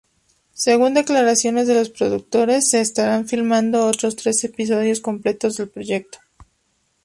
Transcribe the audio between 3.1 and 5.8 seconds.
filmando otros tres episodios completos del